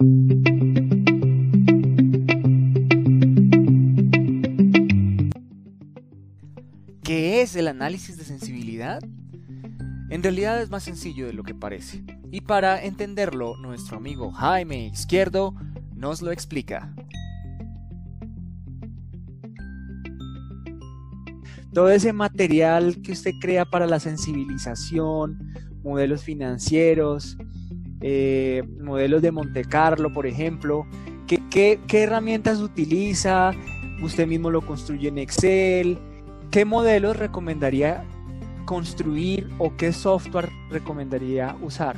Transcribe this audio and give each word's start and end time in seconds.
¿Qué 0.00 0.06
es 7.42 7.56
el 7.56 7.66
análisis 7.66 8.16
de 8.16 8.22
sensibilidad? 8.22 9.02
En 10.08 10.22
realidad 10.22 10.62
es 10.62 10.70
más 10.70 10.84
sencillo 10.84 11.26
de 11.26 11.32
lo 11.32 11.42
que 11.42 11.56
parece. 11.56 12.04
Y 12.30 12.42
para 12.42 12.80
entenderlo, 12.80 13.56
nuestro 13.56 13.96
amigo 13.96 14.30
Jaime 14.30 14.86
Izquierdo 14.86 15.56
nos 15.96 16.22
lo 16.22 16.30
explica. 16.30 16.94
Todo 21.72 21.90
ese 21.90 22.12
material 22.12 23.02
que 23.02 23.10
usted 23.10 23.32
crea 23.40 23.64
para 23.64 23.88
la 23.88 23.98
sensibilización, 23.98 25.52
modelos 25.82 26.22
financieros, 26.22 27.36
eh, 28.00 28.62
modelos 28.80 29.22
de 29.22 29.32
Monte 29.32 29.64
Carlo, 29.64 30.12
por 30.12 30.26
ejemplo, 30.26 30.86
¿qué, 31.26 31.80
herramientas 31.92 32.60
utiliza? 32.60 33.52
¿Usted 34.02 34.26
mismo 34.26 34.50
lo 34.50 34.62
construye 34.62 35.08
en 35.08 35.18
Excel? 35.18 35.98
¿Qué 36.50 36.64
modelos 36.64 37.16
recomendaría 37.16 38.04
construir 38.64 39.48
o 39.58 39.76
qué 39.76 39.92
software 39.92 40.48
recomendaría 40.70 41.56
usar? 41.62 41.96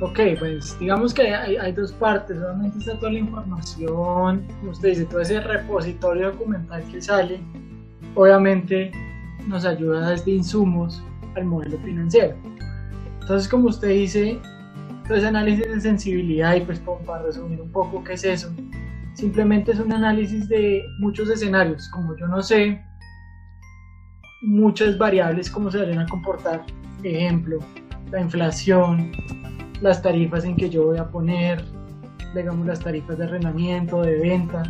Ok, 0.00 0.20
pues 0.38 0.78
digamos 0.78 1.14
que 1.14 1.34
hay, 1.34 1.72
dos 1.72 1.92
partes. 1.92 2.36
Solamente 2.36 2.78
está 2.78 2.98
toda 2.98 3.12
la 3.12 3.18
información, 3.20 4.46
como 4.60 4.72
usted 4.72 4.90
dice, 4.90 5.04
todo 5.06 5.20
ese 5.20 5.40
repositorio 5.40 6.32
documental 6.32 6.82
que 6.90 7.00
sale, 7.00 7.40
obviamente 8.14 8.90
nos 9.46 9.64
ayuda 9.64 10.10
desde 10.10 10.32
insumos 10.32 11.02
al 11.34 11.44
modelo 11.44 11.78
financiero. 11.78 12.36
Entonces, 13.26 13.48
como 13.48 13.66
usted 13.66 13.88
dice, 13.88 14.38
todo 15.04 15.18
ese 15.18 15.26
análisis 15.26 15.66
de 15.66 15.80
sensibilidad, 15.80 16.54
y 16.54 16.60
pues 16.60 16.80
para 17.04 17.24
resumir 17.24 17.60
un 17.60 17.72
poco 17.72 18.04
qué 18.04 18.12
es 18.12 18.22
eso, 18.22 18.52
simplemente 19.14 19.72
es 19.72 19.80
un 19.80 19.92
análisis 19.92 20.48
de 20.48 20.84
muchos 21.00 21.28
escenarios. 21.28 21.88
Como 21.88 22.16
yo 22.16 22.28
no 22.28 22.40
sé 22.40 22.80
muchas 24.42 24.96
variables 24.96 25.50
cómo 25.50 25.72
se 25.72 25.78
van 25.78 25.98
a 25.98 26.06
comportar, 26.06 26.62
ejemplo, 27.02 27.58
la 28.12 28.20
inflación, 28.20 29.10
las 29.80 30.00
tarifas 30.00 30.44
en 30.44 30.54
que 30.54 30.70
yo 30.70 30.86
voy 30.86 30.98
a 30.98 31.08
poner, 31.08 31.64
digamos 32.32 32.64
las 32.64 32.78
tarifas 32.78 33.18
de 33.18 33.24
arrendamiento, 33.24 34.02
de 34.02 34.20
venta, 34.20 34.62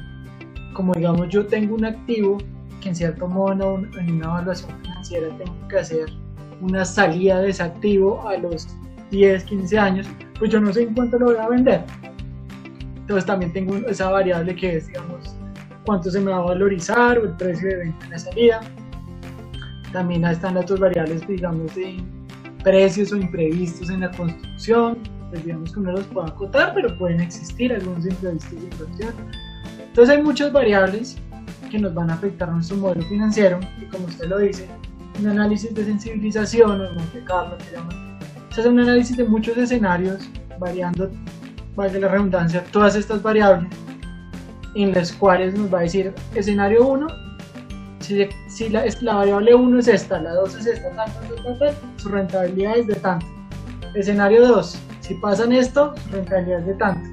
como 0.72 0.94
digamos 0.94 1.28
yo 1.28 1.44
tengo 1.44 1.74
un 1.74 1.84
activo 1.84 2.38
que 2.80 2.88
en 2.88 2.96
cierto 2.96 3.28
modo 3.28 3.82
en 3.98 4.12
una 4.12 4.24
evaluación 4.24 4.70
financiera 4.80 5.28
tengo 5.36 5.68
que 5.68 5.78
hacer 5.78 6.25
una 6.60 6.84
salida 6.84 7.40
de 7.40 7.50
ese 7.50 7.62
activo 7.62 8.26
a 8.26 8.36
los 8.36 8.68
10, 9.10 9.44
15 9.44 9.78
años, 9.78 10.06
pues 10.38 10.50
yo 10.50 10.60
no 10.60 10.72
sé 10.72 10.82
en 10.82 10.94
cuánto 10.94 11.18
lo 11.18 11.26
voy 11.26 11.36
a 11.36 11.48
vender. 11.48 11.84
Entonces 12.96 13.24
también 13.24 13.52
tengo 13.52 13.76
esa 13.88 14.10
variable 14.10 14.54
que 14.54 14.76
es, 14.76 14.88
digamos, 14.88 15.36
cuánto 15.84 16.10
se 16.10 16.20
me 16.20 16.32
va 16.32 16.38
a 16.38 16.42
valorizar 16.42 17.18
o 17.18 17.24
el 17.24 17.30
precio 17.36 17.68
de 17.68 17.76
venta 17.76 18.04
en 18.04 18.10
la 18.10 18.18
salida. 18.18 18.60
También 19.92 20.24
están 20.24 20.56
otras 20.56 20.80
variables, 20.80 21.26
digamos, 21.26 21.74
de 21.76 21.96
precios 22.64 23.12
o 23.12 23.16
imprevistos 23.16 23.88
en 23.90 24.00
la 24.00 24.10
construcción, 24.10 24.98
pues 25.30 25.44
digamos 25.44 25.72
que 25.72 25.78
uno 25.78 25.92
los 25.92 26.04
puede 26.06 26.28
acotar, 26.28 26.74
pero 26.74 26.98
pueden 26.98 27.20
existir 27.20 27.72
algunos 27.72 28.04
imprevistos 28.04 28.50
de 28.50 28.64
inversión. 28.64 29.14
Entonces 29.78 30.16
hay 30.16 30.22
muchas 30.22 30.52
variables 30.52 31.16
que 31.70 31.78
nos 31.78 31.94
van 31.94 32.10
a 32.10 32.14
afectar 32.14 32.50
nuestro 32.50 32.76
modelo 32.76 33.02
financiero 33.02 33.60
y 33.80 33.84
como 33.86 34.06
usted 34.06 34.26
lo 34.28 34.38
dice, 34.38 34.66
un 35.20 35.28
análisis 35.28 35.74
de 35.74 35.84
sensibilización 35.84 36.80
o 36.80 36.92
Monte 36.92 37.24
Carlo 37.24 37.56
que 37.58 37.76
llaman, 37.76 38.18
se 38.50 38.60
hace 38.60 38.68
un 38.68 38.80
análisis 38.80 39.16
de 39.16 39.24
muchos 39.24 39.56
escenarios 39.56 40.28
variando, 40.58 41.10
valga 41.74 41.98
la 41.98 42.08
redundancia, 42.08 42.64
todas 42.72 42.96
estas 42.96 43.22
variables 43.22 43.70
en 44.74 44.92
las 44.92 45.12
cuales 45.12 45.54
nos 45.54 45.72
va 45.72 45.80
a 45.80 45.82
decir 45.82 46.12
escenario 46.34 46.86
1 46.86 47.06
si, 48.00 48.68
la, 48.68 48.84
la, 49.00 49.14
variable 49.14 49.54
1 49.54 49.78
es 49.80 49.88
esta, 49.88 50.20
la 50.20 50.34
2 50.34 50.54
es 50.56 50.66
esta, 50.66 50.90
su 51.96 52.08
rentabilidad 52.08 52.78
es 52.78 52.86
de 52.86 52.94
tanto. 52.94 53.26
Escenario 53.94 54.46
2, 54.46 54.78
si 55.00 55.14
pasan 55.14 55.52
esto, 55.52 55.92
su 56.04 56.10
rentabilidad 56.10 56.60
es 56.60 56.66
de 56.66 56.74
tanto. 56.74 57.08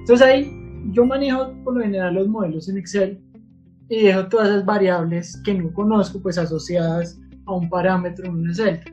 Entonces 0.00 0.26
ahí 0.26 0.52
yo 0.92 1.04
manejo 1.04 1.52
por 1.64 1.74
lo 1.74 1.82
general 1.82 2.14
los 2.14 2.28
modelos 2.28 2.68
en 2.68 2.78
Excel 2.78 3.20
y 3.88 4.04
dejo 4.04 4.28
todas 4.28 4.48
esas 4.48 4.64
variables 4.64 5.40
que 5.44 5.54
no 5.54 5.72
conozco 5.72 6.20
pues 6.22 6.38
asociadas 6.38 7.18
a 7.48 7.52
un 7.54 7.68
parámetro 7.68 8.26
en 8.26 8.36
una 8.36 8.54
celda. 8.54 8.84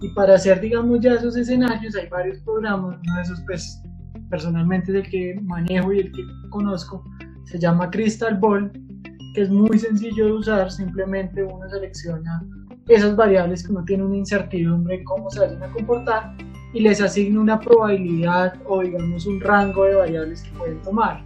Y 0.00 0.08
para 0.14 0.34
hacer 0.34 0.60
digamos 0.60 1.00
ya 1.00 1.14
esos 1.14 1.36
escenarios 1.36 1.94
hay 1.94 2.08
varios 2.08 2.38
programas, 2.38 2.96
uno 3.02 3.16
de 3.16 3.22
esos 3.22 3.40
pues 3.46 3.82
personalmente 4.30 4.92
es 4.92 5.04
el 5.04 5.10
que 5.10 5.40
manejo 5.42 5.92
y 5.92 6.00
el 6.00 6.12
que 6.12 6.22
conozco, 6.48 7.04
se 7.44 7.58
llama 7.58 7.90
Crystal 7.90 8.38
Ball 8.38 8.72
que 9.34 9.42
es 9.42 9.50
muy 9.50 9.78
sencillo 9.78 10.26
de 10.26 10.32
usar, 10.32 10.70
simplemente 10.70 11.42
uno 11.42 11.68
selecciona 11.68 12.42
esas 12.88 13.14
variables 13.14 13.64
que 13.64 13.72
uno 13.72 13.84
tiene 13.84 14.04
una 14.04 14.16
incertidumbre 14.16 14.96
en 14.96 15.04
cómo 15.04 15.30
se 15.30 15.40
vayan 15.40 15.62
a 15.62 15.68
comportar 15.70 16.34
y 16.72 16.80
les 16.80 17.00
asigna 17.00 17.40
una 17.40 17.60
probabilidad 17.60 18.54
o 18.66 18.80
digamos 18.80 19.26
un 19.26 19.40
rango 19.40 19.84
de 19.84 19.94
variables 19.94 20.42
que 20.42 20.50
pueden 20.58 20.82
tomar. 20.82 21.24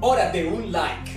Hora 0.00 0.30
de 0.32 0.48
un 0.48 0.72
like. 0.72 1.10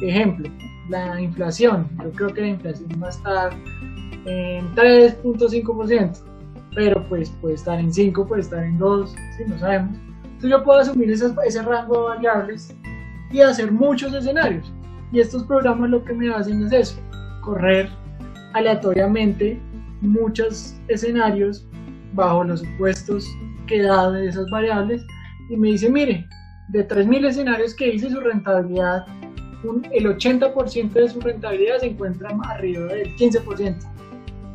Ejemplo, 0.00 0.50
la 0.88 1.20
inflación. 1.20 1.88
Yo 2.02 2.10
creo 2.12 2.34
que 2.34 2.40
la 2.42 2.48
inflación 2.48 2.88
va 3.02 3.06
a 3.06 3.10
estar 3.10 3.52
en 4.26 4.74
3.5%, 4.74 6.18
pero 6.74 7.08
pues 7.08 7.30
puede 7.40 7.54
estar 7.54 7.78
en 7.78 7.92
5, 7.92 8.26
puede 8.26 8.42
estar 8.42 8.62
en 8.64 8.78
2, 8.78 9.14
si 9.36 9.44
no 9.44 9.58
sabemos. 9.58 9.96
Entonces 10.24 10.50
yo 10.50 10.64
puedo 10.64 10.80
asumir 10.80 11.10
ese 11.10 11.62
rango 11.62 11.94
de 11.94 12.08
variables 12.16 12.74
y 13.30 13.40
hacer 13.40 13.72
muchos 13.72 14.12
escenarios. 14.12 14.72
Y 15.12 15.20
estos 15.20 15.44
programas 15.44 15.90
lo 15.90 16.04
que 16.04 16.12
me 16.12 16.32
hacen 16.34 16.62
es 16.66 16.72
eso, 16.72 17.00
correr 17.42 17.88
aleatoriamente 18.54 19.60
muchos 20.00 20.76
escenarios 20.88 21.66
bajo 22.12 22.44
los 22.44 22.60
supuestos 22.60 23.26
que 23.66 23.82
da 23.82 24.10
de 24.10 24.28
esas 24.28 24.50
variables 24.50 25.04
y 25.48 25.56
me 25.56 25.68
dice, 25.68 25.90
mire, 25.90 26.26
de 26.68 26.86
3.000 26.86 27.26
escenarios 27.26 27.74
que 27.74 27.94
hice 27.94 28.10
su 28.10 28.20
rentabilidad, 28.20 29.06
el 29.92 30.06
80% 30.06 30.92
de 30.92 31.08
su 31.08 31.20
rentabilidad 31.20 31.78
se 31.78 31.86
encuentra 31.86 32.30
arriba 32.44 32.86
del 32.86 33.14
15%. 33.16 33.76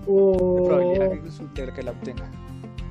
O... 0.07 0.65
probabilidad 0.65 1.11
que 1.53 1.73
que 1.73 1.83
la 1.83 1.91
obtenga. 1.91 2.29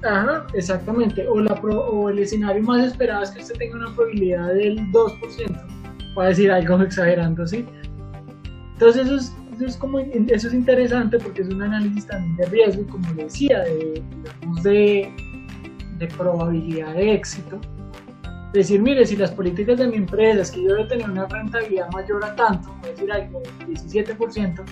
Ajá, 0.03 0.47
exactamente. 0.55 1.27
O, 1.29 1.41
la 1.41 1.53
o 1.55 2.09
el 2.09 2.19
escenario 2.21 2.63
más 2.63 2.87
esperado 2.87 3.23
es 3.23 3.31
que 3.31 3.43
usted 3.43 3.57
tenga 3.57 3.77
una 3.77 3.95
probabilidad 3.95 4.55
del 4.55 4.79
2%. 4.93 6.15
Voy 6.15 6.25
a 6.25 6.29
decir 6.29 6.51
algo 6.51 6.81
exagerando, 6.83 7.47
¿sí? 7.47 7.67
Entonces 8.73 9.07
eso 9.07 9.17
es, 9.17 9.37
eso 9.57 9.67
es, 9.67 9.77
como, 9.77 9.99
eso 9.99 10.49
es 10.49 10.55
interesante 10.55 11.19
porque 11.19 11.43
es 11.43 11.49
un 11.49 11.63
análisis 11.63 12.07
también 12.07 12.37
de 12.37 12.47
riesgo, 12.47 12.87
como 12.87 13.13
decía, 13.13 13.61
de, 13.61 14.03
digamos, 14.11 14.63
de, 14.63 15.13
de 15.99 16.07
probabilidad 16.07 16.95
de 16.95 17.13
éxito. 17.13 17.61
Decir, 18.53 18.83
mire, 18.83 19.06
si 19.06 19.16
las 19.16 19.31
políticas 19.31 19.78
de 19.78 19.87
mi 19.87 19.97
empresa 19.97 20.41
es 20.41 20.50
que 20.50 20.62
yo 20.62 20.75
debo 20.75 20.87
tener 20.88 21.09
una 21.09 21.27
rentabilidad 21.27 21.88
mayor 21.93 22.25
a 22.25 22.34
tanto, 22.34 22.75
a 22.83 22.87
decir 22.87 23.12
algo, 23.12 23.43
17%, 23.69 24.65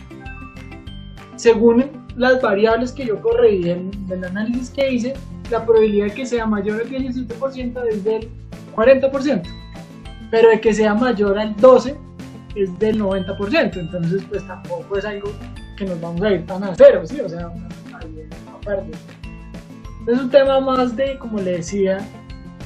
según 1.36 1.84
las 2.16 2.42
variables 2.42 2.90
que 2.90 3.06
yo 3.06 3.20
corrí 3.20 3.62
del, 3.62 3.90
del 4.08 4.24
análisis 4.24 4.70
que 4.70 4.92
hice, 4.92 5.14
la 5.50 5.64
probabilidad 5.64 6.06
de 6.06 6.14
que 6.14 6.26
sea 6.26 6.46
mayor 6.46 6.80
al 6.80 6.90
17% 6.90 7.86
es 7.88 8.04
del 8.04 8.28
40%, 8.74 9.42
pero 10.30 10.48
de 10.50 10.60
que 10.60 10.74
sea 10.74 10.94
mayor 10.94 11.38
al 11.38 11.56
12% 11.56 11.96
es 12.56 12.76
del 12.78 13.00
90%, 13.00 13.76
entonces 13.76 14.22
pues 14.28 14.44
tampoco 14.46 14.98
es 14.98 15.04
algo 15.04 15.30
que 15.76 15.84
nos 15.84 16.00
vamos 16.00 16.20
a 16.22 16.32
ir 16.32 16.44
tan 16.46 16.64
a 16.64 16.74
cero, 16.74 17.02
¿sí? 17.04 17.20
O 17.20 17.28
sea. 17.28 17.52
Es 20.06 20.18
un 20.18 20.30
tema 20.30 20.60
más 20.60 20.96
de, 20.96 21.18
como 21.18 21.38
le 21.38 21.52
decía, 21.52 21.98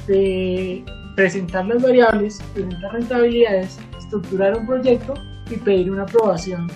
de 0.07 0.83
presentar 1.15 1.65
las 1.65 1.81
variables, 1.81 2.41
presentar 2.53 2.93
rentabilidades, 2.93 3.79
estructurar 3.97 4.57
un 4.57 4.65
proyecto 4.65 5.13
y 5.49 5.57
pedir 5.57 5.91
una 5.91 6.03
aprobación 6.03 6.67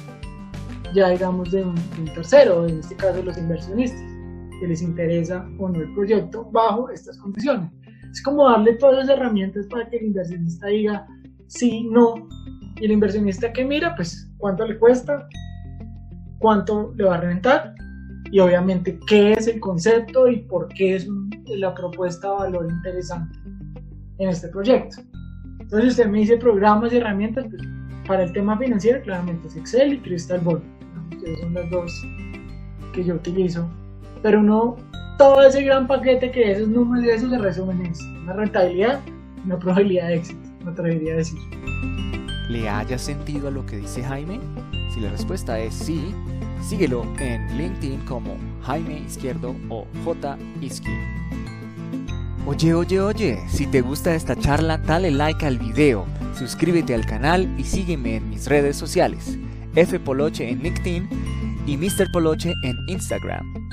ya 0.94 1.10
digamos 1.10 1.52
de 1.52 1.64
un, 1.64 1.76
tercero, 2.14 2.68
en 2.68 2.80
este 2.80 2.96
caso 2.96 3.22
los 3.24 3.38
inversionistas, 3.38 4.02
que 4.60 4.68
les 4.68 4.82
interesa 4.82 5.48
o 5.60 5.70
no 5.70 5.82
el 5.82 5.94
proyecto 5.94 6.50
bajo 6.52 6.90
estas 6.90 7.18
condiciones. 7.18 7.72
Es 8.12 8.24
como 8.24 8.50
darle 8.50 8.74
todas 8.74 8.98
las 8.98 9.10
herramientas 9.10 9.68
para 9.68 9.88
que 9.90 9.98
el 9.98 10.08
inversionista 10.08 10.68
diga 10.68 11.06
sí, 11.48 11.88
no, 11.92 12.28
y 12.80 12.86
el 12.86 12.92
inversionista 12.92 13.54
que 13.54 13.64
mira, 13.64 13.96
pues 13.96 14.32
cuánto 14.38 14.66
le 14.66 14.78
cuesta, 14.80 15.28
cuánto 16.40 16.94
le 16.96 17.04
va 17.04 17.16
a 17.16 17.22
rentar 17.22 17.76
y 18.32 18.40
obviamente 18.40 19.00
qué 19.08 19.34
es 19.34 19.48
el 19.48 19.60
concepto 19.60 20.28
y 20.28 20.38
por 20.44 20.68
qué 20.70 20.96
es 20.96 21.08
la 21.46 21.74
propuesta 21.74 22.30
de 22.30 22.36
valor 22.36 22.68
interesante 22.70 23.38
en 24.20 24.30
este 24.30 24.48
proyecto. 24.50 24.98
Entonces 25.60 25.92
usted 25.92 26.08
me 26.08 26.20
dice 26.20 26.38
programas 26.38 26.94
y 26.94 26.98
herramientas, 26.98 27.46
pues 27.50 27.62
para 28.08 28.24
el 28.24 28.32
tema 28.32 28.58
financiero 28.58 29.02
claramente 29.02 29.48
es 29.48 29.56
Excel 29.58 29.94
y 29.94 30.00
Crystal 30.00 30.40
Ball 30.40 30.62
que 31.24 31.36
son 31.38 31.54
las 31.54 31.70
dos 31.70 32.08
que 32.94 33.04
yo 33.04 33.16
utilizo. 33.16 33.68
Pero 34.22 34.40
uno 34.40 34.78
todo 35.18 35.42
ese 35.42 35.64
gran 35.64 35.88
paquete 35.88 36.32
que 36.32 36.52
esos 36.52 36.68
números 36.68 37.06
y 37.06 37.10
eso 37.10 37.30
se 37.30 37.38
resumen 37.38 37.86
en 37.86 37.94
una 38.24 38.34
rentabilidad, 38.34 39.00
una 39.46 39.58
probabilidad 39.58 40.10
de 40.10 40.16
éxito, 40.16 40.40
me 40.64 40.72
atrevería 40.72 41.14
a 41.14 41.18
decir. 41.18 41.40
¿Le 42.50 42.70
haya 42.70 42.98
sentido 42.98 43.48
a 43.48 43.52
lo 43.52 43.66
que 43.66 43.78
dice 43.78 44.04
Jaime? 44.04 44.40
Si 44.94 45.00
la 45.00 45.10
respuesta 45.10 45.60
es 45.60 45.74
sí, 45.74 46.14
síguelo 46.62 47.04
en 47.20 47.58
LinkedIn 47.58 48.06
como 48.06 48.38
Jaime 48.64 49.00
Izquierdo 49.00 49.56
o 49.70 49.86
J 50.06 50.38
Izquierdo. 50.62 51.27
Oye, 52.48 52.74
oye, 52.74 53.02
oye, 53.02 53.44
si 53.50 53.68
te 53.68 53.82
gusta 53.82 54.16
esta 54.16 54.34
charla, 54.34 54.78
dale 54.78 55.12
like 55.12 55.46
al 55.46 55.60
video, 55.60 56.06
suscríbete 56.34 56.96
al 56.96 57.06
canal 57.06 57.54
y 57.60 57.66
sígueme 57.66 58.16
en 58.16 58.30
mis 58.30 58.48
redes 58.48 58.78
sociales, 58.78 59.38
F 59.76 60.00
Poloche 60.00 60.50
en 60.50 60.64
LinkedIn 60.64 61.10
y 61.68 61.76
Mr. 61.76 62.10
Poloche 62.10 62.54
en 62.64 62.78
Instagram. 62.88 63.68